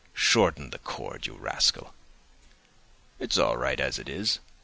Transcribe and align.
Shorten 0.15 0.71
the 0.71 0.79
cord, 0.79 1.27
you 1.27 1.35
rascal.' 1.37 1.93
'It's 3.19 3.37
all 3.37 3.55
right 3.57 3.79
as 3.79 3.99
it 3.99 4.09
is. 4.09 4.39